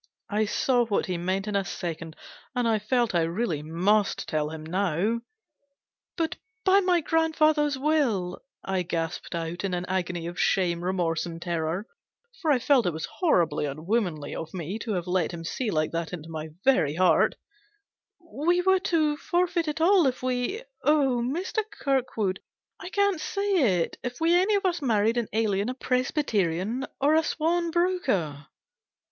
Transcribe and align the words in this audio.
I 0.31 0.45
saw 0.45 0.83
what 0.85 1.05
he 1.05 1.19
meant 1.19 1.47
in 1.47 1.55
a 1.55 1.63
second, 1.63 2.15
and 2.55 2.67
I 2.67 2.79
felt 2.79 3.13
I 3.13 3.21
really 3.21 3.61
must 3.61 4.27
tell 4.27 4.49
him 4.49 4.65
now." 4.65 5.21
But 6.17 6.37
by 6.65 6.79
my 6.79 7.01
grandfather's 7.01 7.77
will," 7.77 8.41
I 8.63 8.81
gasped 8.81 9.35
out, 9.35 9.63
in 9.63 9.75
an 9.75 9.85
agony 9.87 10.25
of 10.25 10.39
shame, 10.39 10.83
remorse, 10.83 11.27
and 11.27 11.39
terror 11.39 11.85
for 12.41 12.51
I 12.51 12.57
felt 12.57 12.87
it 12.87 12.93
was 12.93 13.05
horribly 13.05 13.65
unwomanly 13.65 14.33
of 14.35 14.55
me 14.55 14.79
to 14.79 14.93
have 14.93 15.05
let 15.05 15.29
him 15.31 15.43
see 15.43 15.69
like 15.69 15.91
that 15.91 16.13
into 16.13 16.29
my 16.31 16.49
very 16.65 16.95
heart" 16.95 17.35
we 18.47 18.59
were 18.63 18.79
to 18.79 19.17
342 19.17 19.21
GENERAL 19.21 19.21
PASSAVANT'S 19.21 19.29
WILL. 19.39 19.39
forfeit 19.43 19.67
it 19.67 19.81
all 19.81 20.07
if 20.07 20.23
we 20.23 20.63
oh! 20.83 21.21
Mr. 21.21 21.61
Kirkwood, 21.69 22.39
I 22.79 22.89
can't 22.89 23.21
say 23.21 23.81
it 23.83 23.99
if 24.01 24.19
we 24.19 24.33
any 24.33 24.55
of 24.55 24.65
us 24.65 24.81
married 24.81 25.17
an 25.17 25.27
alien, 25.31 25.69
a 25.69 25.75
Presbyterian 25.75 26.87
or 26.99 27.13
a 27.13 27.21
sworn 27.21 27.69
broker." 27.69 28.47